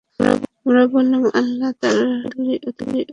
আমরা 0.59 0.83
বললাম, 0.87 1.21
আল্লাহ 1.33 1.69
এবং 1.69 1.77
তাঁর 1.81 1.95
রাসূলই 2.03 2.55
অধিকতর 2.59 2.85
জ্ঞাত। 2.91 3.09